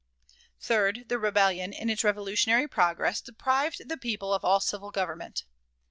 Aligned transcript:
Third, 0.59 1.09
the 1.09 1.19
rebellion, 1.19 1.73
in 1.73 1.87
its 1.87 2.03
revolutionary 2.03 2.67
progress, 2.67 3.21
deprived 3.21 3.87
the 3.87 3.97
people 3.97 4.33
of 4.33 4.43
all 4.43 4.59
civil 4.59 4.89
government. 4.89 5.43